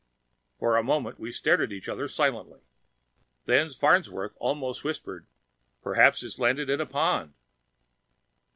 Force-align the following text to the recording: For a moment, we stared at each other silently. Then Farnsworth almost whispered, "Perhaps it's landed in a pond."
For 0.57 0.77
a 0.77 0.83
moment, 0.83 1.19
we 1.19 1.31
stared 1.31 1.61
at 1.61 1.71
each 1.71 1.87
other 1.87 2.07
silently. 2.07 2.61
Then 3.45 3.69
Farnsworth 3.69 4.33
almost 4.37 4.83
whispered, 4.83 5.27
"Perhaps 5.83 6.23
it's 6.23 6.39
landed 6.39 6.71
in 6.71 6.81
a 6.81 6.87
pond." 6.87 7.35